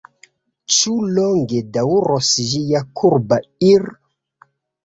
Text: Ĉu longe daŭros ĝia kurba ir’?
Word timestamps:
Ĉu 0.77 0.93
longe 1.17 1.61
daŭros 1.77 2.31
ĝia 2.55 2.81
kurba 3.03 3.41
ir’? 3.71 3.87